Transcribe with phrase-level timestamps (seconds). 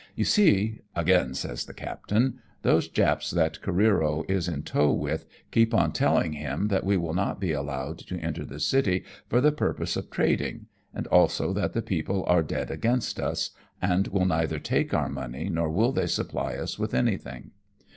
[0.15, 5.75] "You see," again says the captain," those Japs that Careero is in tow with keep
[5.75, 9.51] on telling him that we will not be allowed to enter the city for the
[9.51, 14.57] purpose of trading, and also that the people are dead against us, and will neither
[14.57, 17.51] take our money nor will they supply us with anything.